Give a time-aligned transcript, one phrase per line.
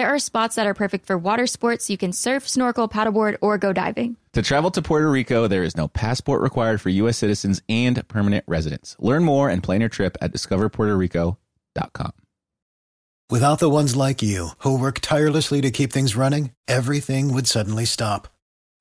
[0.00, 1.90] There are spots that are perfect for water sports.
[1.90, 4.16] You can surf, snorkel, paddleboard, or go diving.
[4.32, 7.18] To travel to Puerto Rico, there is no passport required for U.S.
[7.18, 8.96] citizens and permanent residents.
[8.98, 12.12] Learn more and plan your trip at discoverpuertorico.com.
[13.28, 17.84] Without the ones like you, who work tirelessly to keep things running, everything would suddenly
[17.84, 18.28] stop.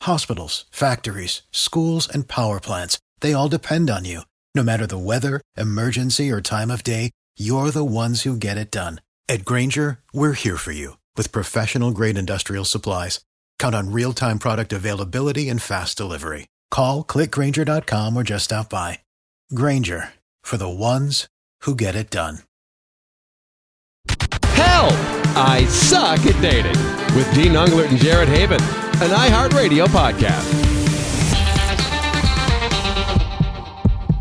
[0.03, 4.21] Hospitals, factories, schools, and power plants, they all depend on you.
[4.55, 8.71] No matter the weather, emergency, or time of day, you're the ones who get it
[8.71, 9.01] done.
[9.27, 13.19] At Grainger, we're here for you with professional grade industrial supplies.
[13.59, 16.47] Count on real time product availability and fast delivery.
[16.71, 18.99] Call clickgrainger.com or just stop by.
[19.53, 21.27] Grainger for the ones
[21.63, 22.39] who get it done.
[24.45, 24.93] Help!
[25.35, 26.79] I suck at dating
[27.17, 28.61] with Dean Unglert and Jared Haibon,
[29.01, 30.68] an iHeartRadio podcast.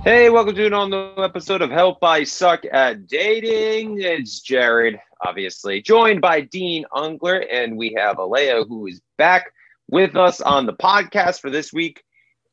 [0.04, 4.00] Hey, welcome to an all new episode of Help I Suck at Dating.
[4.00, 9.52] It's Jared, obviously, joined by Dean Unglert, and we have Alea, who is back
[9.91, 12.04] with us on the podcast for this week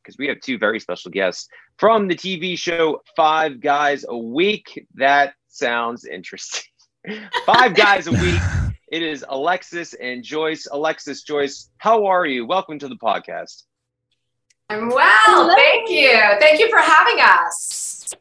[0.02, 4.86] because we have two very special guests from the TV show Five Guys a Week.
[4.94, 6.64] That sounds interesting.
[7.46, 8.40] Five Guys a Week.
[8.88, 10.66] It is Alexis and Joyce.
[10.70, 12.44] Alexis, Joyce, how are you?
[12.44, 13.62] Welcome to the podcast.
[14.68, 15.54] I'm well.
[15.54, 16.18] Thank you.
[16.40, 18.14] Thank you for having us.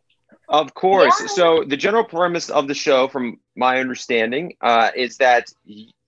[0.48, 1.16] Of course.
[1.20, 1.28] Yeah.
[1.28, 5.52] So the general premise of the show, from my understanding, uh, is that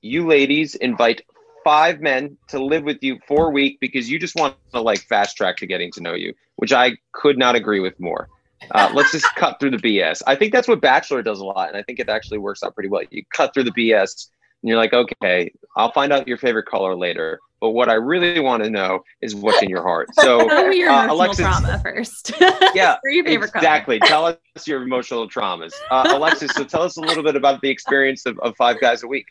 [0.02, 1.22] you ladies invite
[1.64, 5.00] five men to live with you for a week because you just want to like
[5.00, 8.30] fast track to getting to know you, which I could not agree with more.
[8.72, 10.22] Uh, let's just cut through the BS.
[10.28, 12.75] I think that's what Bachelor does a lot, and I think it actually works out
[12.75, 13.02] pretty well.
[13.09, 14.30] You cut through the BS,
[14.63, 17.40] and you're like, okay, I'll find out your favorite color later.
[17.59, 20.09] But what I really want to know is what's in your heart.
[20.13, 22.31] So, Tell me your uh, emotional Alexis- trauma first.
[22.75, 23.62] yeah, For your favorite color.
[23.63, 24.00] exactly.
[24.00, 24.38] Tell us
[24.68, 26.51] your emotional traumas, uh, Alexis.
[26.51, 29.25] So tell us a little bit about the experience of, of Five Guys a Week.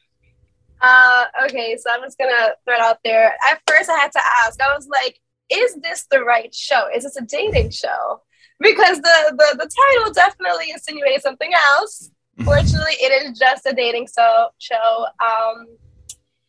[0.81, 3.34] Uh, okay, so I'm just gonna throw it out there.
[3.50, 4.60] At first, I had to ask.
[4.60, 5.19] I was like,
[5.50, 6.88] "Is this the right show?
[6.94, 8.20] Is this a dating show?"
[8.60, 12.10] Because the the, the title definitely insinuates something else.
[12.44, 15.06] Fortunately, it is just a dating so show.
[15.24, 15.66] Um,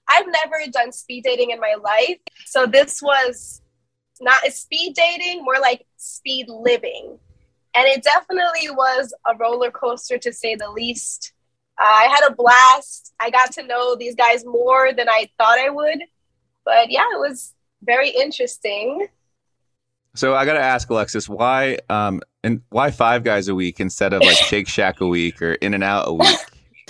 [0.10, 3.62] I've never done speed dating in my life, so this was
[4.22, 7.18] not a speed dating, more like speed living,
[7.76, 11.34] and it definitely was a roller coaster to say the least.
[11.80, 13.14] Uh, I had a blast.
[13.20, 16.00] I got to know these guys more than I thought I would.
[16.66, 17.54] But yeah, it was
[17.84, 19.08] very interesting.
[20.18, 24.14] So I got to ask Alexis, why um and why five guys a week instead
[24.14, 26.40] of like Shake Shack a week or In and Out a week?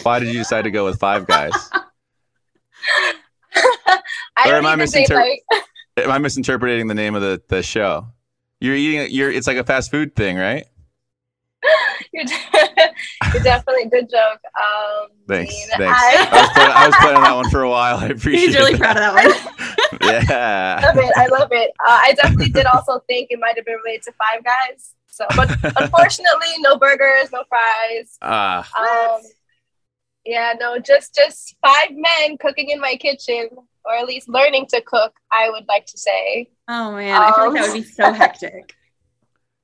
[0.04, 1.52] Why did you decide to go with five guys?
[4.46, 5.42] Or am I misinter- like
[5.98, 8.06] Am I misinterpreting the name of the, the show?
[8.62, 10.66] You're eating you're it's like a fast food thing, right?
[12.14, 12.24] you're,
[13.34, 14.40] you're definitely a good joke.
[14.60, 15.54] Um, Thanks.
[15.54, 15.68] Dean.
[15.78, 16.00] Thanks.
[16.00, 17.98] I, was planning, I was planning on that one for a while.
[17.98, 18.48] I appreciate it.
[18.48, 18.80] He's really that.
[18.80, 19.54] proud of that one.
[20.02, 20.82] Yeah.
[20.84, 21.12] love it.
[21.16, 21.72] I love it.
[21.80, 24.94] Uh, I definitely did also think it might have been related to Five Guys.
[25.08, 25.50] So, but
[25.82, 28.18] unfortunately, no burgers, no fries.
[28.22, 29.22] Ah, Um,
[30.26, 33.50] yeah, no, just just five men cooking in my kitchen,
[33.86, 35.14] or at least learning to cook.
[35.32, 36.50] I would like to say.
[36.68, 38.76] Oh man, I feel like that would be so hectic.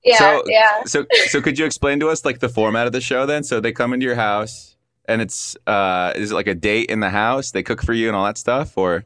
[0.03, 0.83] Yeah, so, yeah.
[0.85, 3.43] So, so could you explain to us like the format of the show then?
[3.43, 6.99] So they come into your house, and it's uh, is it like a date in
[6.99, 7.51] the house?
[7.51, 9.05] They cook for you and all that stuff, or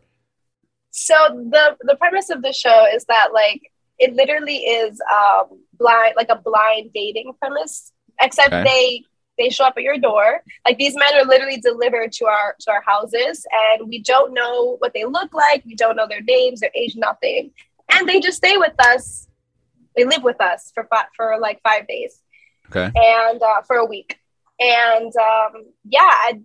[0.91, 1.15] So
[1.51, 3.61] the the premise of the show is that like
[3.99, 8.63] it literally is um blind like a blind dating premise, except Okay.
[8.63, 9.03] they
[9.37, 10.41] they show up at your door.
[10.65, 14.77] Like these men are literally delivered to our to our houses, and we don't know
[14.79, 15.63] what they look like.
[15.65, 17.51] We don't know their names, their age, nothing,
[17.91, 19.26] and they just stay with us.
[19.97, 22.21] They live with us for fi- for like five days.
[22.69, 24.19] Okay, and uh, for a week.
[24.59, 26.39] And um, yeah, I,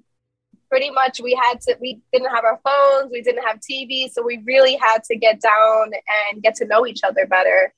[0.69, 4.23] pretty much we had to we didn't have our phones we didn't have tv so
[4.23, 5.91] we really had to get down
[6.33, 7.75] and get to know each other better.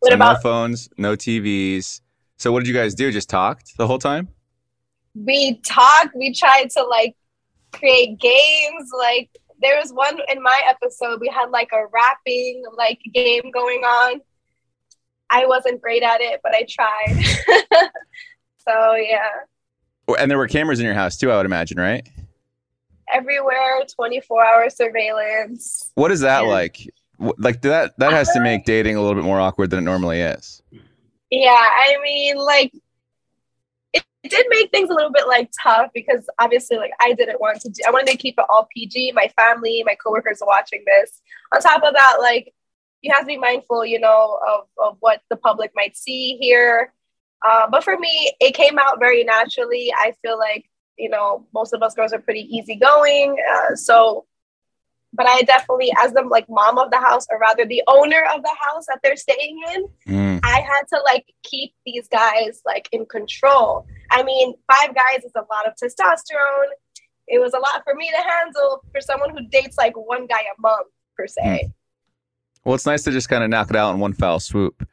[0.00, 2.00] What so about no phones no tvs
[2.38, 3.10] so what did you guys do?
[3.10, 4.28] Just talked the whole time?
[5.14, 7.16] We talked we tried to like
[7.72, 9.28] create games like
[9.60, 14.20] there was one in my episode we had like a rapping like game going on
[15.30, 17.24] i wasn't great at it but i tried
[18.58, 19.28] so yeah
[20.16, 22.06] and there were cameras in your house too, I would imagine, right?
[23.12, 25.90] Everywhere, 24 hour surveillance.
[25.94, 26.88] What is that like?
[27.18, 29.82] Like that that has to uh, make dating a little bit more awkward than it
[29.82, 30.62] normally is.
[31.30, 32.72] Yeah, I mean, like
[34.22, 37.60] it, did make things a little bit like tough because obviously like I didn't want
[37.62, 39.12] to do I wanted to keep it all PG.
[39.12, 41.20] My family, my coworkers are watching this.
[41.54, 42.52] On top of that, like
[43.02, 46.92] you have to be mindful, you know, of, of what the public might see here.
[47.46, 49.92] Uh, but for me, it came out very naturally.
[49.96, 53.36] I feel like, you know, most of us girls are pretty easygoing.
[53.52, 54.26] Uh, so,
[55.12, 58.42] but I definitely, as the like mom of the house, or rather the owner of
[58.42, 60.40] the house that they're staying in, mm.
[60.42, 63.86] I had to like keep these guys like in control.
[64.10, 66.70] I mean, five guys is a lot of testosterone.
[67.26, 70.40] It was a lot for me to handle for someone who dates like one guy
[70.40, 71.42] a month per se.
[71.44, 71.72] Mm.
[72.64, 74.86] Well, it's nice to just kind of knock it out in one foul swoop,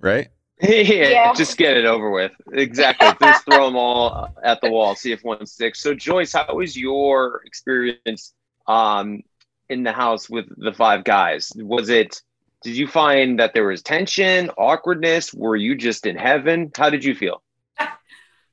[0.00, 0.28] right?
[0.60, 2.32] yeah, yeah, just get it over with.
[2.52, 3.08] Exactly.
[3.22, 5.80] just throw them all at the wall, see if one sticks.
[5.80, 8.34] So, Joyce, how was your experience
[8.66, 9.22] um,
[9.68, 11.52] in the house with the five guys?
[11.56, 12.20] Was it?
[12.62, 15.34] Did you find that there was tension, awkwardness?
[15.34, 16.72] Were you just in heaven?
[16.74, 17.43] How did you feel?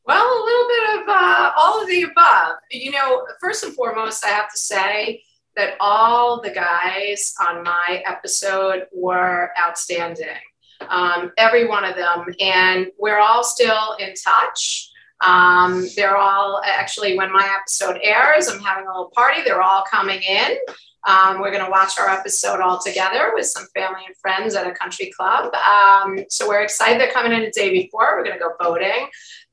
[0.06, 2.56] Well, a little bit of uh, all of the above.
[2.72, 5.24] You know, first and foremost, I have to say
[5.56, 10.28] that all the guys on my episode were outstanding
[10.90, 12.26] um, every one of them.
[12.40, 14.90] And we're all still in touch.
[15.22, 19.42] Um, they're all actually, when my episode airs, I'm having a little party.
[19.44, 20.58] They're all coming in.
[21.08, 24.68] Um, we're going to watch our episode all together with some family and friends at
[24.68, 25.54] a country club.
[25.54, 27.02] Um, so we're excited.
[27.02, 28.18] They're coming in a day before.
[28.18, 29.08] We're going to go boating.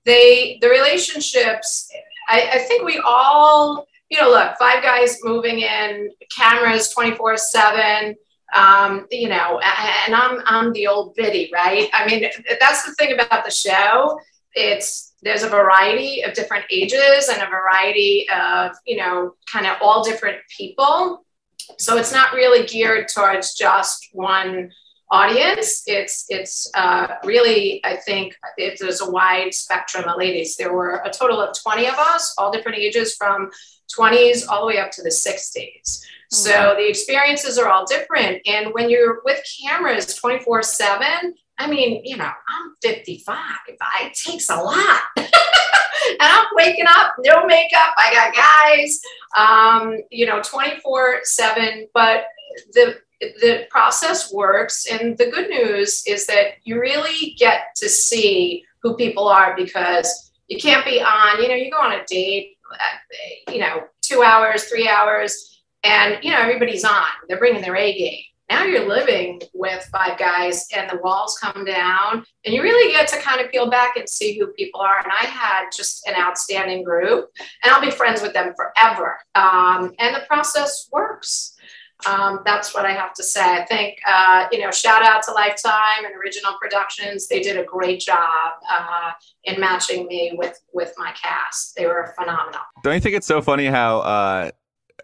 [0.08, 1.90] They, the relationships,
[2.28, 8.16] I, I think we all, you know, look, five guys moving in, cameras 24 7
[8.54, 9.60] um, you know,
[10.06, 11.88] and I'm I'm the old biddy, right?
[11.92, 12.24] I mean,
[12.60, 14.18] that's the thing about the show.
[14.54, 19.76] It's there's a variety of different ages and a variety of you know, kind of
[19.82, 21.24] all different people.
[21.78, 24.70] So it's not really geared towards just one
[25.10, 25.82] audience.
[25.86, 30.56] It's it's uh, really I think it, there's a wide spectrum of ladies.
[30.56, 33.50] There were a total of 20 of us, all different ages from
[33.96, 36.04] 20s all the way up to the 60s.
[36.30, 36.78] So mm-hmm.
[36.78, 38.42] the experiences are all different.
[38.46, 43.36] And when you're with cameras 24 7, I mean, you know, I'm 55.
[43.36, 45.00] I, it takes a lot.
[45.16, 45.26] and
[46.20, 47.94] I'm waking up, no makeup.
[47.96, 49.00] I got guys,
[49.36, 51.88] um, you know, 24 7.
[51.94, 52.24] But
[52.72, 54.86] the the process works.
[54.86, 60.30] And the good news is that you really get to see who people are because
[60.46, 64.22] you can't be on, you know, you go on a date, uh, you know, two
[64.22, 67.04] hours, three hours and you know everybody's on.
[67.28, 68.22] They're bringing their a game.
[68.50, 73.06] Now you're living with five guys and the walls come down and you really get
[73.08, 74.98] to kind of peel back and see who people are.
[74.98, 77.28] And i had just an outstanding group
[77.62, 79.18] and i'll be friends with them forever.
[79.34, 81.56] Um, and the process works
[82.06, 83.40] um, that's what i have to say.
[83.42, 87.28] I think uh, you know shout out to lifetime and original productions.
[87.28, 89.12] They did a great job uh,
[89.44, 91.74] in matching me with with my cast.
[91.76, 92.60] They were phenomenal.
[92.82, 94.50] Don't you think it's so funny how uh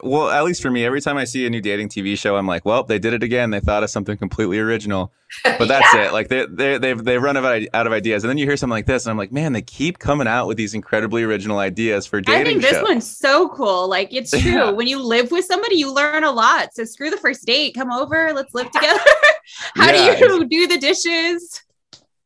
[0.02, 2.46] well, at least for me, every time I see a new dating TV show, I'm
[2.46, 3.50] like, well, they did it again.
[3.50, 5.12] They thought of something completely original.
[5.44, 6.06] But that's yeah.
[6.06, 6.12] it.
[6.12, 8.86] Like they they they've they've run out of ideas, and then you hear something like
[8.86, 12.20] this, and I'm like, man, they keep coming out with these incredibly original ideas for
[12.20, 12.40] dating.
[12.40, 13.88] I think this one's so cool.
[13.88, 14.52] Like it's true.
[14.52, 14.70] Yeah.
[14.70, 16.74] When you live with somebody, you learn a lot.
[16.74, 17.74] So screw the first date.
[17.74, 18.32] Come over.
[18.32, 19.00] Let's live together.
[19.76, 20.16] How yeah.
[20.18, 21.63] do you do the dishes?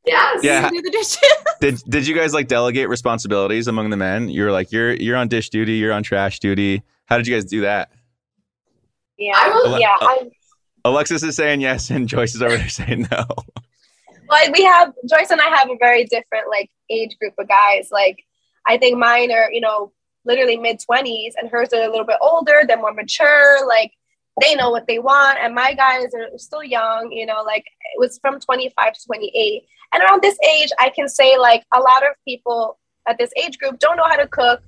[0.04, 0.42] Yes.
[0.42, 0.70] Yeah.
[0.70, 1.18] Do the dishes.
[1.60, 4.28] did Did you guys like delegate responsibilities among the men?
[4.28, 5.74] You're like you're you're on dish duty.
[5.74, 7.90] You're on trash duty how did you guys do that?
[9.16, 9.96] Yeah, I will, Ale- yeah.
[10.00, 10.30] Uh, I,
[10.84, 13.24] Alexis is saying yes, and Joyce is over there saying no.
[14.28, 17.88] Like we have Joyce and I have a very different like age group of guys.
[17.90, 18.22] Like
[18.66, 19.92] I think mine are you know
[20.26, 22.62] literally mid twenties, and hers are a little bit older.
[22.66, 23.66] They're more mature.
[23.66, 23.92] Like
[24.40, 27.10] they know what they want, and my guys are still young.
[27.12, 30.70] You know, like it was from twenty five to twenty eight, and around this age,
[30.78, 32.78] I can say like a lot of people
[33.08, 34.62] at this age group don't know how to cook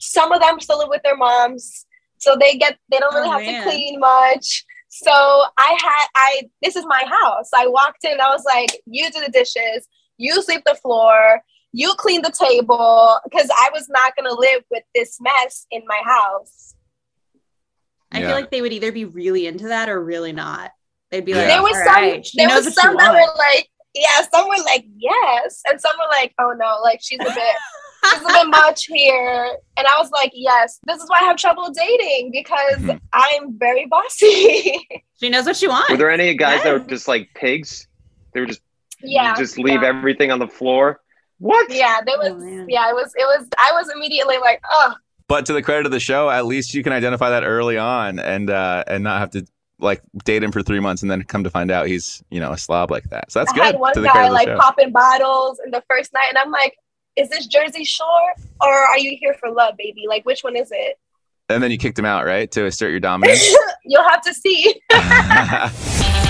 [0.00, 1.86] some of them still live with their moms,
[2.18, 3.62] so they get they don't really oh, have man.
[3.62, 4.64] to clean much.
[4.88, 7.50] So I had I this is my house.
[7.54, 11.42] I walked in, I was like, you do the dishes, you sweep the floor,
[11.72, 16.00] you clean the table because I was not gonna live with this mess in my
[16.04, 16.74] house.
[18.12, 18.26] I Yeah.
[18.28, 20.72] feel like they would either be really into that or really not.
[21.10, 21.38] They'd be Yeah.
[21.38, 24.62] like, There was "All some right, there was some that were like, yeah, some were
[24.64, 27.56] like, yes, and some were like, oh no, like she's a bit
[28.12, 29.56] she's a bit much here.
[29.76, 33.00] And I was like, yes, this is why I have trouble dating because Mhm.
[33.12, 34.86] I'm very bossy.
[35.20, 35.90] she knows what she wants.
[35.90, 37.86] Were there any guys that were just like pigs?
[38.32, 38.60] They were just
[39.02, 39.34] yeah.
[39.36, 39.88] just leave yeah.
[39.88, 41.00] everything on the floor.
[41.38, 41.70] What?
[41.72, 44.94] Yeah, there was Oh, yeah, it was it was I was immediately like, oh
[45.30, 48.18] But to the credit of the show, at least you can identify that early on
[48.18, 49.46] and uh, and not have to
[49.78, 52.50] like date him for three months and then come to find out he's you know
[52.50, 53.30] a slob like that.
[53.30, 53.64] So that's I good.
[53.64, 54.56] had one guy credit of the like show.
[54.58, 56.76] popping bottles in the first night and I'm like,
[57.14, 60.06] is this Jersey Shore or are you here for love, baby?
[60.08, 60.98] Like which one is it?
[61.48, 63.54] and then you kicked him out, right, to assert your dominance.
[63.84, 64.80] You'll have to see.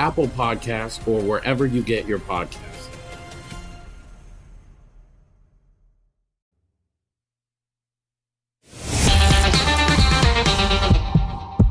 [0.00, 2.88] Apple Podcasts, or wherever you get your podcasts.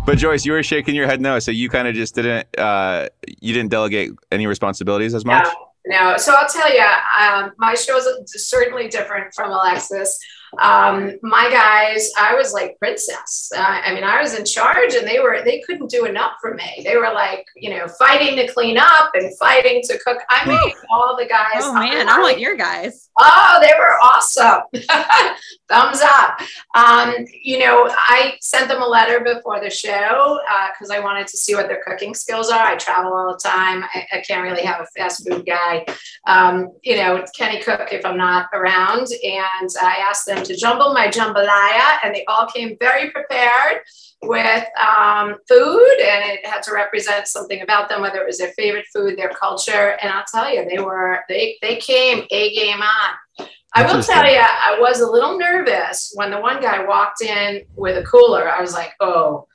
[0.06, 3.10] But Joyce, you were shaking your head no, so you kind of just didn't uh,
[3.42, 5.48] you didn't delegate any responsibilities as much.
[5.88, 6.86] No, so I'll tell you,
[7.20, 10.20] um, my show is certainly different from Alexis.
[10.58, 13.52] Um, my guys, I was like princess.
[13.56, 16.56] Uh, I mean, I was in charge, and they were they couldn't do enough for
[16.56, 16.82] me.
[16.84, 20.18] They were like, you know, fighting to clean up and fighting to cook.
[20.30, 21.62] I made all the guys.
[21.62, 23.10] Oh man, I want your guys.
[23.20, 24.64] Oh, they were awesome.
[25.70, 26.40] Thumbs up.
[26.76, 30.40] Um, you know, I sent them a letter before the show
[30.74, 32.66] because I wanted to see what their cooking skills are.
[32.66, 33.84] I travel all the time.
[33.94, 35.86] I, I can't really have a fast food guy.
[36.26, 39.08] Um, you know, can he cook if I'm not around?
[39.24, 43.82] And I asked them to jumble my jambalaya, and they all came very prepared
[44.22, 48.52] with um, food, and it had to represent something about them, whether it was their
[48.54, 49.98] favorite food, their culture.
[50.02, 53.48] And I'll tell you, they were they they came a game on.
[53.74, 57.64] I will tell you, I was a little nervous when the one guy walked in
[57.76, 58.50] with a cooler.
[58.50, 59.48] I was like, oh,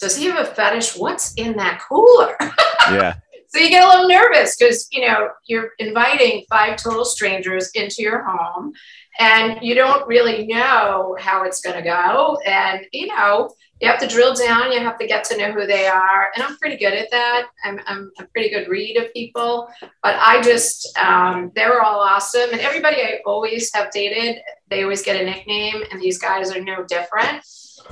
[0.00, 0.96] does he have a fetish?
[0.96, 2.36] What's in that cooler?
[2.90, 3.14] Yeah.
[3.46, 8.02] so you get a little nervous because you know you're inviting five total strangers into
[8.02, 8.72] your home
[9.20, 13.50] and you don't really know how it's going to go and you know
[13.80, 16.42] you have to drill down you have to get to know who they are and
[16.44, 19.68] i'm pretty good at that i'm, I'm a pretty good read of people
[20.02, 24.82] but i just um, they were all awesome and everybody i always have dated they
[24.82, 27.42] always get a nickname and these guys are no different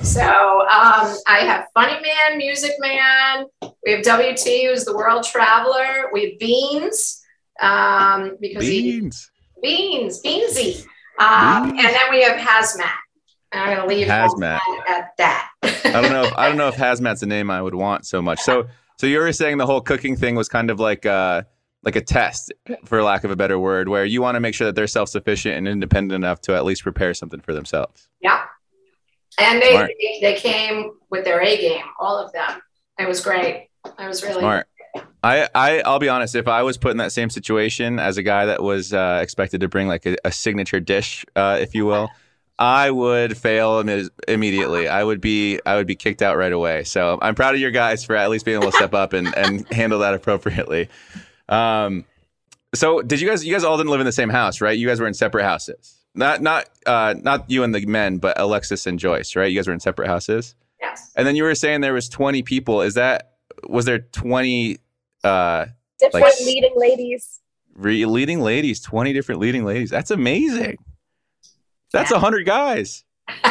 [0.02, 3.46] so um, I have Funny Man, Music Man.
[3.84, 6.10] We have WT, who's the world traveler.
[6.12, 7.20] We have Beans,
[7.60, 9.30] um, because Beans.
[9.60, 10.84] he Beans, Beansy.
[11.18, 12.94] Um, and then we have Hazmat.
[13.52, 14.60] And I'm going to leave Hazmat.
[14.88, 15.50] at that.
[15.62, 16.24] I don't know.
[16.24, 18.40] If, I don't know if hazmat's a name I would want so much.
[18.40, 18.66] So,
[18.98, 21.42] so you were saying the whole cooking thing was kind of like uh,
[21.82, 22.52] like a test,
[22.84, 25.08] for lack of a better word, where you want to make sure that they're self
[25.08, 28.08] sufficient and independent enough to at least prepare something for themselves.
[28.20, 28.42] Yeah.
[29.38, 29.90] And they, Smart.
[30.20, 32.60] they came with their A game, all of them.
[32.98, 33.68] It was great.
[33.86, 34.66] It was really Smart.
[35.22, 36.34] I, I I'll be honest.
[36.34, 39.60] If I was put in that same situation as a guy that was uh, expected
[39.60, 42.08] to bring like a, a signature dish, uh, if you will,
[42.58, 44.88] I would fail im- immediately.
[44.88, 46.84] I would be I would be kicked out right away.
[46.84, 49.32] So I'm proud of your guys for at least being able to step up and,
[49.36, 50.88] and handle that appropriately.
[51.48, 52.04] Um,
[52.74, 54.76] so did you guys you guys all didn't live in the same house, right?
[54.76, 55.94] You guys were in separate houses.
[56.14, 59.50] Not not uh, not you and the men, but Alexis and Joyce, right?
[59.50, 60.54] You guys were in separate houses.
[60.80, 61.12] Yes.
[61.16, 62.82] And then you were saying there was 20 people.
[62.82, 63.34] Is that
[63.68, 64.78] was there 20
[65.24, 65.66] uh
[65.98, 67.40] Different like leading ladies.
[67.74, 69.90] re- leading ladies, 20 different leading ladies.
[69.90, 70.78] That's amazing.
[71.92, 73.04] That's a 100 guys.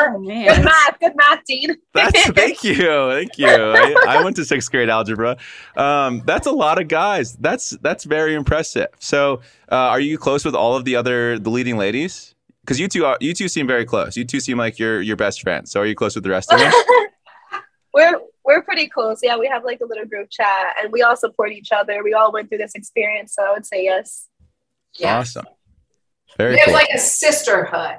[0.00, 0.54] Oh man.
[0.54, 1.76] Good math, good math, Dean.
[1.94, 2.76] That's thank you.
[2.76, 3.48] Thank you.
[3.48, 5.36] I, I went to 6th grade algebra.
[5.76, 7.34] Um that's a lot of guys.
[7.36, 8.88] That's that's very impressive.
[9.00, 9.40] So,
[9.72, 12.34] uh, are you close with all of the other the leading ladies?
[12.66, 14.16] Cuz you two are, you two seem very close.
[14.16, 15.72] You two seem like you're your best friends.
[15.72, 16.72] So, are you close with the rest of them?
[17.94, 19.20] we're we're pretty close.
[19.22, 22.04] Yeah, we have like a little group chat, and we all support each other.
[22.04, 24.28] We all went through this experience, so I would say yes.
[25.04, 25.46] Awesome.
[26.36, 26.74] Very we have cool.
[26.74, 27.96] like a sisterhood,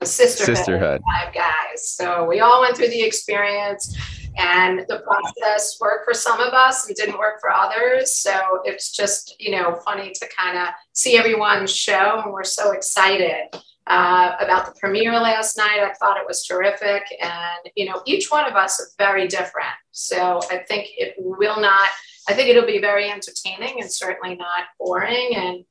[0.00, 1.00] a sisterhood, Sisterhood.
[1.00, 1.88] of five guys.
[1.88, 3.96] So we all went through the experience,
[4.38, 8.14] and the process worked for some of us and didn't work for others.
[8.16, 8.32] So
[8.64, 13.48] it's just you know funny to kind of see everyone's show, and we're so excited.
[13.88, 18.30] Uh, about the premiere last night, I thought it was terrific, and you know each
[18.30, 19.74] one of us is very different.
[19.90, 21.88] So I think it will not.
[22.28, 25.34] I think it'll be very entertaining and certainly not boring.
[25.34, 25.64] And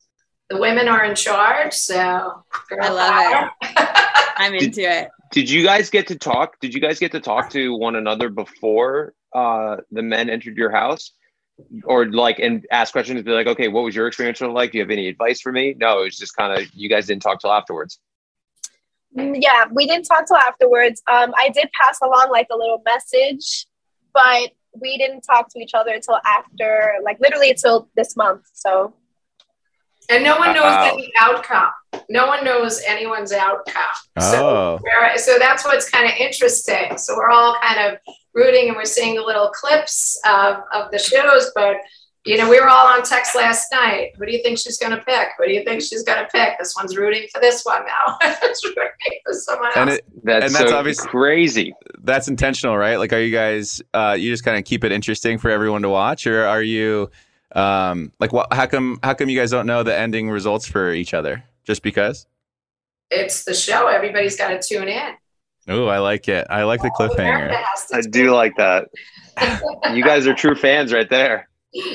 [0.52, 2.44] the women are in charge, so
[2.82, 3.74] I love it.
[4.38, 5.10] I'm into it.
[5.32, 6.60] Did you guys get to talk?
[6.60, 10.72] Did you guys get to talk to one another before uh, the men entered your
[10.72, 11.12] house?
[11.86, 14.72] Or like and ask questions, be like, okay, what was your experience like?
[14.72, 15.76] Do you have any advice for me?
[15.78, 18.00] No, it was just kind of you guys didn't talk till afterwards.
[19.16, 21.04] Mm, Yeah, we didn't talk till afterwards.
[21.10, 23.68] Um, I did pass along like a little message,
[24.14, 28.42] but we didn't talk to each other until after, like literally until this month.
[28.54, 28.96] So
[30.12, 30.90] and no one knows Wow.
[30.94, 31.70] any outcome.
[32.10, 33.96] No one knows anyone's outcome.
[34.20, 34.80] So, Oh.
[34.84, 36.98] we're- so that's what's kind of interesting.
[36.98, 38.00] So we're all kind of
[38.34, 41.52] rooting, and we're seeing the little clips of, of the shows.
[41.56, 41.78] But
[42.24, 44.12] you know, we were all on text last night.
[44.20, 45.30] Who do you think she's going to pick?
[45.40, 46.60] Who do you think she's going to pick?
[46.60, 48.16] This one's rooting for this one now.
[48.44, 48.86] it's rooting
[49.26, 49.76] for someone else.
[49.78, 51.74] and it That's, and that's so obviously crazy.
[52.04, 52.98] that's intentional, right?
[52.98, 55.90] Like, are you guys uh, you just kind of keep it interesting for everyone to
[55.90, 57.10] watch, or are you
[57.56, 58.54] um, like, what?
[58.54, 59.00] How come?
[59.04, 61.44] How come you guys don't know the ending results for each other?
[61.64, 62.28] Just because?
[63.12, 63.88] it's the show.
[63.88, 65.14] Everybody's got to tune in.
[65.68, 66.48] Oh, I like it.
[66.50, 67.64] I like the America cliffhanger.
[67.94, 68.88] I do like that.
[69.94, 71.50] You guys are true fans right there.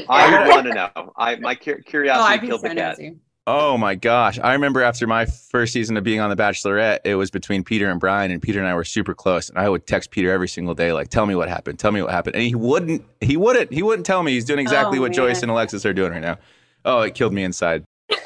[0.09, 1.13] I want to know.
[1.17, 2.99] I my cur- Oh, curiosity killed so the cat.
[3.47, 3.59] Nosy.
[3.59, 4.39] Oh my gosh!
[4.41, 7.89] I remember after my first season of being on The Bachelorette, it was between Peter
[7.91, 9.49] and Bryan, and Peter and I were super close.
[9.49, 11.79] And I would text Peter every single day, like, "Tell me what happened.
[11.79, 13.05] Tell me what happened." And he wouldn't.
[13.21, 13.73] He wouldn't.
[13.73, 14.33] He wouldn't tell me.
[14.33, 16.39] He's doing exactly Oh, what Joyce and Alexis are doing right now.
[16.85, 17.85] Oh, it killed me inside.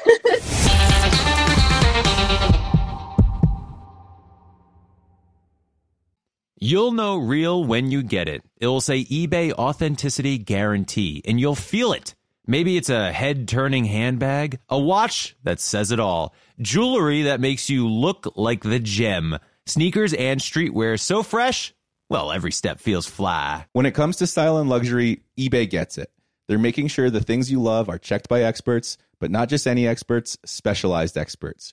[6.63, 8.43] You'll know real when you get it.
[8.61, 12.15] It'll say eBay Authenticity Guarantee, and you'll feel it.
[12.51, 17.71] Maybe it's a head turning handbag, a watch that says it all, jewelry that makes
[17.71, 21.73] you look like the gem, sneakers and streetwear so fresh,
[22.09, 23.67] well, every step feels fly.
[23.73, 26.11] When it comes to style and luxury, eBay gets it.
[26.49, 29.87] They're making sure the things you love are checked by experts, but not just any
[29.87, 31.73] experts, specialized experts.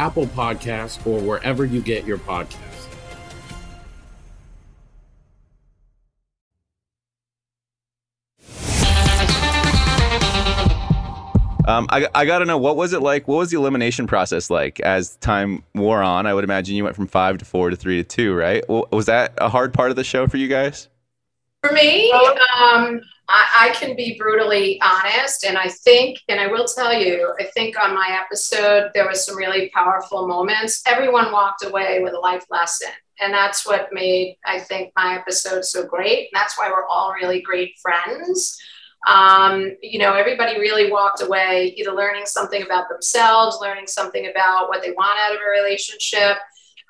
[0.00, 2.86] Apple Podcasts, or wherever you get your podcasts.
[11.68, 13.28] Um, I, I got to know what was it like?
[13.28, 16.26] What was the elimination process like as time wore on?
[16.26, 18.64] I would imagine you went from five to four to three to two, right?
[18.68, 20.88] Was that a hard part of the show for you guys?
[21.62, 22.10] For me,
[22.58, 23.02] um,
[23.32, 27.44] I, I can be brutally honest, and I think, and I will tell you, I
[27.44, 30.82] think on my episode there was some really powerful moments.
[30.84, 32.90] Everyone walked away with a life lesson,
[33.20, 36.28] and that's what made I think my episode so great.
[36.32, 38.58] And that's why we're all really great friends.
[39.06, 44.68] Um, you know, everybody really walked away either learning something about themselves, learning something about
[44.68, 46.36] what they want out of a relationship.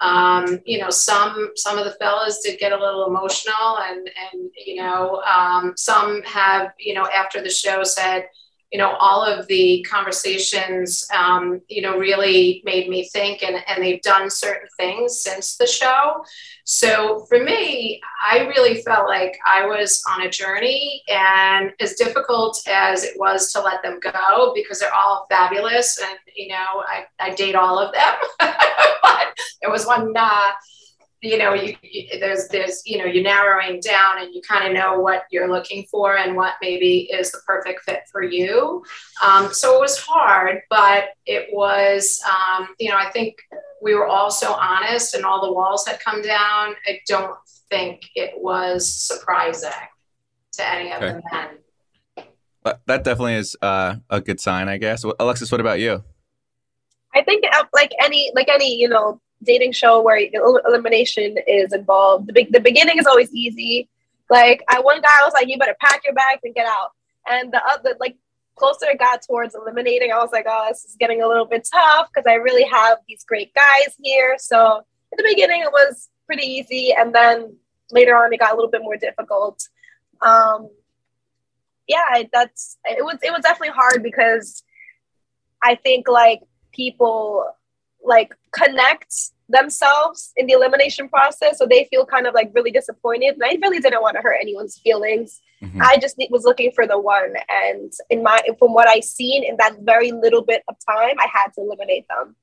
[0.01, 4.51] Um, you know, some some of the fellas did get a little emotional, and and
[4.67, 8.25] you know, um, some have you know after the show said,
[8.71, 13.83] you know, all of the conversations, um, you know, really made me think, and and
[13.83, 16.25] they've done certain things since the show.
[16.65, 22.63] So for me, I really felt like I was on a journey, and as difficult
[22.69, 27.07] as it was to let them go, because they're all fabulous, and you know, I,
[27.19, 28.15] I date all of them.
[29.03, 30.51] but there was one, uh,
[31.23, 34.73] you know, you, you, there's there's you know, you're narrowing down, and you kind of
[34.73, 38.83] know what you're looking for and what maybe is the perfect fit for you.
[39.25, 43.37] Um, so it was hard, but it was, um, you know, I think
[43.83, 46.75] we were all so honest and all the walls had come down.
[46.87, 47.37] I don't
[47.71, 49.71] think it was surprising
[50.53, 51.13] to any of Okay.
[51.13, 52.27] the men.
[52.65, 55.05] That that definitely is uh, a good sign, I guess.
[55.19, 56.05] Alexis, what about you?
[57.15, 61.73] I think uh, like any like any you know dating show where el- elimination is
[61.73, 63.89] involved, the big the beginning is always easy.
[64.29, 66.91] Like I one guy was like, "You better pack your bags and get out,"
[67.29, 68.17] and the other like
[68.57, 71.67] closer it got towards eliminating, I was like, "Oh, this is getting a little bit
[71.73, 74.79] tough because I really have these great guys here." So
[75.13, 77.57] at the beginning, it was pretty easy, and then
[77.91, 79.61] later on, it got a little bit more difficult.
[80.21, 80.69] Um,
[81.89, 84.63] yeah, that's it was it was definitely hard because
[85.63, 86.41] I think like
[86.73, 87.47] people
[88.05, 89.15] like connect
[89.49, 93.59] themselves in the elimination process so they feel kind of like really disappointed and i
[93.61, 95.83] really didn't want to hurt anyone's feelings Mhm.
[95.83, 99.57] i just was looking for the one and in my from what i seen in
[99.59, 102.35] that very little bit of time i had to eliminate them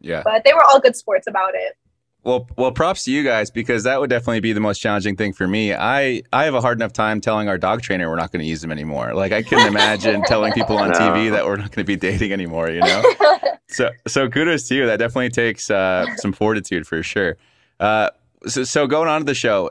[0.00, 0.22] Yeah.
[0.24, 1.76] but they were all good sports about it
[2.24, 5.32] Well, well, props to you guys because that would definitely be the most challenging thing
[5.32, 5.74] for me.
[5.74, 8.46] I I have a hard enough time telling our dog trainer we're not going to
[8.46, 9.12] use him anymore.
[9.12, 12.32] Like I couldn't imagine telling people on TV that we're not going to be dating
[12.32, 12.70] anymore.
[12.70, 13.02] You know.
[13.68, 14.86] so so kudos to you.
[14.86, 17.36] That definitely takes uh, some fortitude for sure.
[17.80, 18.10] Uh,
[18.46, 19.68] so so going on to the show,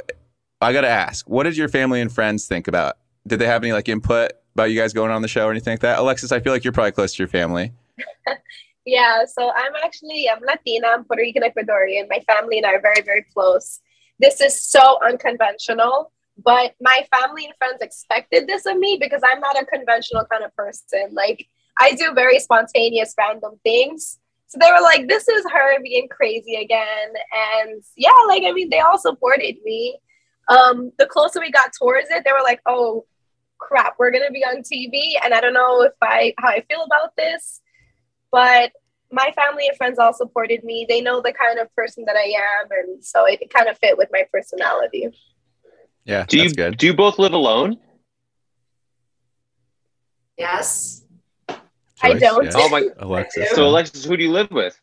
[0.59, 2.97] I got to ask, what did your family and friends think about?
[3.25, 5.71] Did they have any like input about you guys going on the show or anything
[5.73, 5.99] like that?
[5.99, 7.71] Alexis, I feel like you're probably close to your family.
[8.85, 12.09] Yeah, so I'm actually I'm Latina, I'm Puerto Rican Ecuadorian.
[12.09, 13.79] My family and I are very, very close.
[14.19, 16.11] This is so unconventional,
[16.43, 20.43] but my family and friends expected this of me because I'm not a conventional kind
[20.43, 21.09] of person.
[21.11, 24.19] Like I do very spontaneous, random things.
[24.47, 27.13] So they were like, this is her being crazy again.
[27.63, 29.99] And yeah, like I mean, they all supported me.
[30.49, 33.05] Um, the closer we got towards it, they were like, oh
[33.59, 35.23] crap, we're gonna be on TV.
[35.23, 37.61] And I don't know if I how I feel about this
[38.31, 38.71] but
[39.11, 40.85] my family and friends all supported me.
[40.87, 43.97] They know the kind of person that I am, and so it, kind of fit
[43.97, 45.09] with my personality.
[46.05, 46.25] Yeah.
[46.27, 46.77] Do you good.
[46.77, 47.77] do you both live alone?
[50.37, 51.03] Yes.
[52.01, 52.45] I don't.
[52.45, 52.51] Yeah.
[52.55, 53.51] Oh my Alexis.
[53.51, 54.79] So Alexis, who do you live with?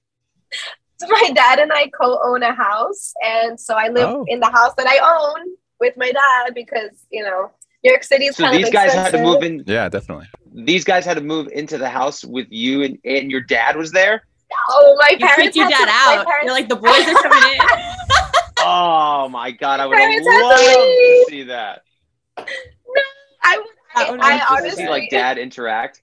[1.00, 4.24] So my dad and I co-own a house, and so I live Oh.
[4.28, 5.46] in the house that I own
[5.80, 7.50] with my dad because you know
[7.84, 9.64] New York City is So kind these guys had to move in.
[9.66, 10.26] Yeah, definitely.
[10.64, 13.92] These guys had to move into the house with you, and, and your dad was
[13.92, 14.22] there.
[14.70, 16.26] Oh, my You parents freaked your dad to- out.
[16.26, 17.58] parents- You're like, the boys are coming in.
[18.60, 21.82] Oh my god, I would have Parents had to to see that.
[22.36, 22.44] No,
[23.42, 23.62] I,
[23.94, 26.02] That would I, be I so Just to see honestly, like dad interact.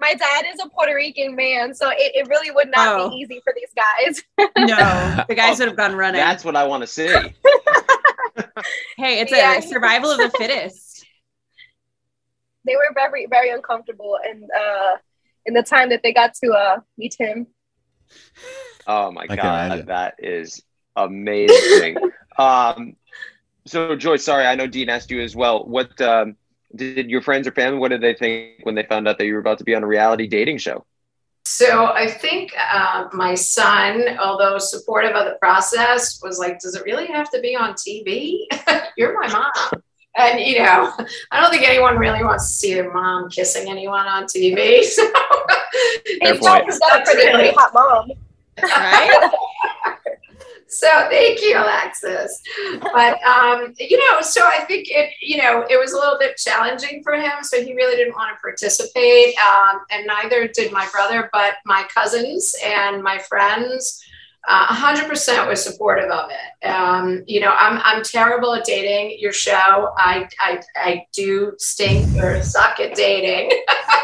[0.00, 3.08] my dad is a Puerto Rican man, so it, it really would not Oh.
[3.10, 4.22] be easy for these guys.
[4.58, 6.20] No, the guys oh, would have gone running.
[6.20, 7.06] That's what I want to see.
[8.96, 9.58] hey, it's Yeah.
[9.58, 10.87] a survival of the fittest.
[12.68, 14.96] They were very very uncomfortable and uh
[15.46, 17.46] in the time that they got to uh meet him
[18.86, 20.62] Oh my I god, that is
[20.96, 21.98] amazing.
[22.38, 22.96] um,
[23.66, 25.66] so joy sorry, I know Dean asked you as well.
[25.66, 26.36] What um,
[26.74, 27.78] did your friends or family?
[27.78, 29.82] What did they think when they found out that you were about to be on
[29.82, 30.86] a reality dating show?
[31.44, 36.84] So I think uh, my son, although supportive of the process, was like, "Does it
[36.84, 38.46] really have to be on TV?
[38.96, 39.82] You're my mom."
[40.18, 40.92] And you know,
[41.30, 44.82] I don't think anyone really wants to see their mom kissing anyone on TV.
[44.98, 45.04] So
[46.22, 46.64] Fair he's got, point.
[46.64, 48.10] he's got a pretty, That's pretty really- hot mom
[48.62, 49.30] Right?
[50.70, 52.42] So thank you, Alexis.
[52.82, 56.36] But um, you know, so I think it, you know, it was a little bit
[56.36, 57.42] challenging for him.
[57.42, 61.30] So he really didn't want to participate, um, and neither did my brother.
[61.32, 64.04] But my cousins and my friends,
[64.50, 66.66] hundred percent was supportive of it.
[66.66, 69.18] Um, you know, I'm I'm terrible at dating.
[69.18, 73.50] Your show, I I I do stink or suck at dating,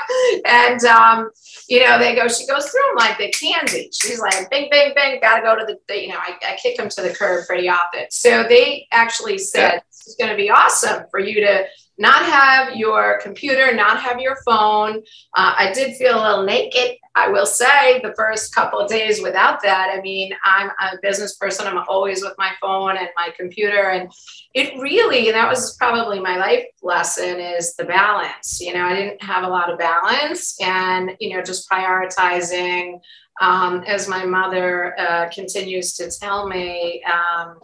[0.45, 1.31] and um,
[1.69, 3.91] you know, they go, she goes through them like they candy.
[3.93, 6.77] She's like, bing, bing, bing, gotta go to the, the you know, I, I kick
[6.77, 8.07] them to the curb pretty often.
[8.11, 11.65] So they actually said, this is gonna be awesome for you to
[11.99, 14.99] not have your computer, not have your phone.
[15.35, 19.23] Uh, I did feel a little naked, I will say, the first couple of days
[19.23, 19.95] without that.
[19.97, 23.91] I mean, I'm a business person, I'm always with my phone and my computer.
[23.91, 24.11] And
[24.55, 28.61] it really, and that was probably my life lesson is the balance.
[28.61, 33.01] You know, I didn't have a lot of balance and, you know, just prioritizing.
[33.41, 37.59] Um, as my mother uh, continues to tell me, um,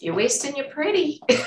[0.00, 1.20] you're wasting your pretty.
[1.28, 1.38] you're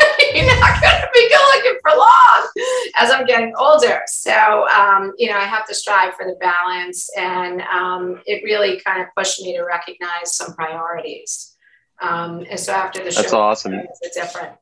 [0.60, 2.50] not going to be good looking for long
[2.96, 4.02] as I'm getting older.
[4.08, 7.10] So, um, you know, I have to strive for the balance.
[7.18, 11.56] And um, it really kind of pushed me to recognize some priorities.
[12.02, 13.74] Um, and so after the show, That's awesome.
[13.74, 14.56] it's different.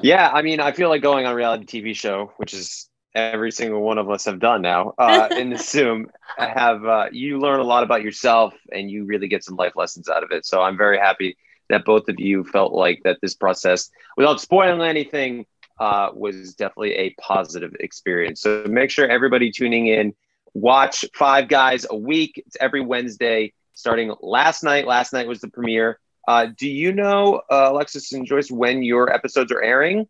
[0.00, 3.52] Yeah, I mean, I feel like going on a reality TV show, which is every
[3.52, 6.10] single one of us have done now uh, in the Zoom.
[6.38, 9.74] I have uh, you learn a lot about yourself, and you really get some life
[9.76, 10.44] lessons out of it.
[10.44, 11.36] So I'm very happy
[11.72, 15.46] that both of you felt like that this process, without spoiling anything,
[15.80, 18.42] uh, was definitely a positive experience.
[18.42, 20.14] So make sure everybody tuning in,
[20.52, 22.42] watch Five Guys a week.
[22.46, 24.86] It's every Wednesday, starting last night.
[24.86, 25.98] Last night was the premiere.
[26.28, 30.06] Uh, do you know, uh, Alexis and Joyce, when your episodes are airing?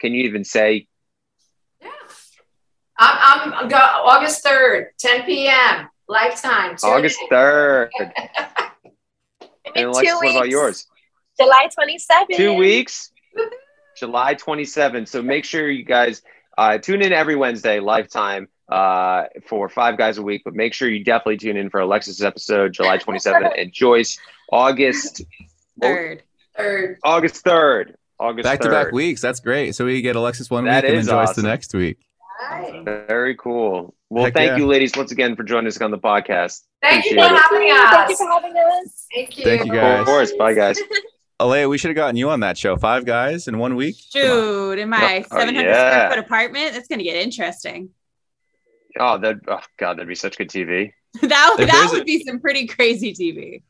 [0.00, 0.88] Can you even say?
[2.98, 5.88] I'm, I'm go August 3rd, 10 p.m.
[6.08, 6.76] Lifetime.
[6.82, 7.90] August 3rd.
[9.76, 10.86] I And mean, Alexis, what about yours?
[11.38, 13.10] july 27th Two weeks,
[13.98, 15.08] July 27th.
[15.08, 16.22] So make sure you guys
[16.58, 20.42] uh, tune in every Wednesday, Lifetime, uh, for Five Guys a Week.
[20.44, 24.18] But make sure you definitely tune in for Alexis' episode, July 27th, and Joyce,
[24.50, 25.22] August
[25.80, 26.22] Third.
[26.56, 26.98] Third.
[27.04, 27.94] August 3rd.
[28.18, 29.20] August Back to back weeks.
[29.20, 29.74] That's great.
[29.74, 31.42] So we get Alexis one That week and then Joyce awesome.
[31.42, 31.98] the next week.
[32.50, 32.82] Right.
[32.84, 33.94] Very cool.
[34.08, 34.56] Well, Heck thank yeah.
[34.58, 36.62] you, ladies, once again for joining us on the podcast.
[36.80, 37.28] Thank you for it.
[37.28, 38.18] having thank you us.
[38.18, 39.44] for having us Thank you.
[39.44, 40.00] Thank you, guys.
[40.00, 40.32] Of course.
[40.32, 40.78] Bye, guys.
[41.40, 42.76] Alea, we should have gotten you on that show.
[42.76, 43.96] Five guys in one week.
[44.12, 45.72] Dude, in my Oh, 700 yeah.
[45.90, 47.90] square foot apartment, it's going to get interesting.
[48.98, 49.36] Oh, that.
[49.48, 50.92] Oh, God, that'd be such good TV.
[51.22, 53.62] That, If that there's a- would be some pretty crazy TV.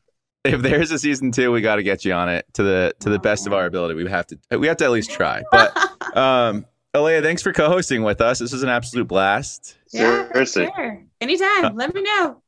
[0.43, 3.09] If there's a season two, we got to get you on it to the to
[3.09, 3.95] the best of our ability.
[3.95, 5.43] We have to we have to at least try.
[5.51, 5.75] But
[6.17, 6.65] um,
[6.99, 8.39] Alea, thanks for co-hosting with us.
[8.39, 9.77] This was an absolute blast.
[9.91, 10.69] Yeah, for Seriously.
[10.75, 11.03] sure.
[11.21, 11.75] Anytime.
[11.75, 12.41] Let me know.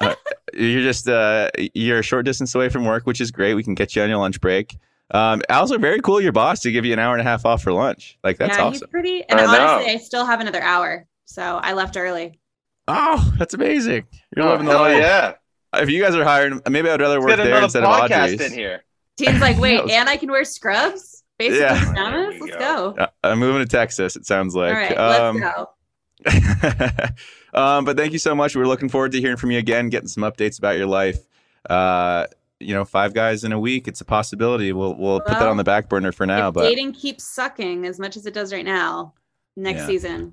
[0.00, 0.14] uh,
[0.54, 3.54] you're just uh, you're a short distance away from work, which is great.
[3.54, 4.76] We can get you on your lunch break.
[5.10, 7.62] Um, also, very cool, your boss to give you an hour and a half off
[7.62, 8.18] for lunch.
[8.22, 8.72] Like that's yeah, awesome.
[8.72, 9.24] He's pretty.
[9.28, 9.92] And I honestly, know.
[9.92, 12.38] I still have another hour, so I left early.
[12.86, 14.06] Oh, that's amazing.
[14.36, 14.98] You're Oh, living the hell life.
[15.00, 15.34] yeah.
[15.74, 18.40] If you guys are hiring, maybe I'd rather Let's work there instead of podcast Audrey's.
[18.40, 18.84] in here.
[19.18, 21.22] Team's like, wait, and I can wear scrubs?
[21.38, 21.84] Basic Yeah.
[21.84, 22.40] pajamas?
[22.40, 22.94] Let's go.
[22.98, 24.16] Uh, I'm moving to Texas.
[24.16, 24.70] It sounds like.
[24.74, 25.68] All right, Um, let's go.
[27.54, 28.56] um, but thank you so much.
[28.56, 31.18] We're looking forward to hearing from you again, getting some updates about your life.
[31.68, 32.26] Uh,
[32.60, 33.86] you know, five guys in a week.
[33.86, 34.72] It's a possibility.
[34.72, 36.48] We'll we'll put that on the back burner for now.
[36.48, 39.14] if But dating keeps sucking as much as it does right now,
[39.56, 39.86] next Yeah.
[39.86, 40.32] season.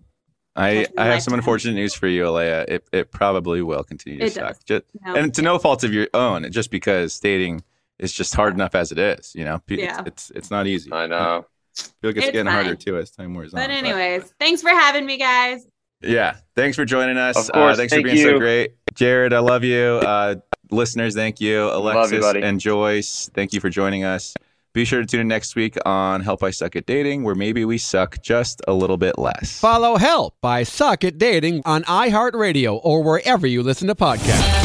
[0.58, 2.65] I, I have some unfortunate news for you, Alea.
[2.68, 4.58] It it probably will continue to It suck.
[4.65, 5.13] Just, No.
[5.15, 7.62] and to no fault of your own, just because dating
[7.99, 9.34] is just hard enough as it is.
[9.36, 10.01] You know, P- Yeah.
[10.05, 10.91] it's, it's it's not easy.
[10.91, 11.45] I know.
[11.77, 13.60] I feel like it's, It's getting harder too as time wears on.
[13.60, 15.65] But anyways, thanks for having me, guys.
[16.01, 16.36] Yeah.
[16.55, 17.36] Thanks for joining us.
[17.38, 17.73] Of course.
[17.73, 18.75] Uh, thanks Thank for being so great.
[18.93, 19.99] Jared, I love you.
[20.01, 20.36] Uh,
[20.71, 21.63] listeners, thank you.
[21.65, 24.34] Alexis you, and Joyce, thank you for joining us.
[24.73, 27.63] Be sure to tune in next week on Help I Suck at Dating, where maybe
[27.63, 29.58] we suck just a little bit less.
[29.60, 34.64] Follow Help I Suck at Dating on iHeartRadio or wherever you listen to podcasts.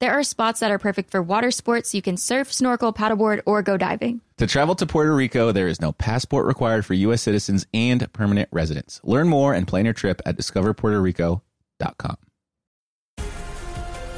[0.00, 1.94] There are spots that are perfect for water sports.
[1.94, 4.22] You can surf, snorkel, paddleboard, or go diving.
[4.38, 7.20] To travel to Puerto Rico, there is no passport required for U.S.
[7.20, 9.02] citizens and permanent residents.
[9.04, 12.16] Learn more and plan your trip at discoverpuertorico.com.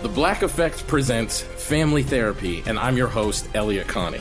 [0.03, 4.21] The Black Effect presents Family Therapy, and I'm your host, Elliott Connie.